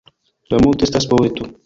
La 0.53 0.61
monto 0.63 0.87
estas 0.89 1.07
poeto 1.13 1.51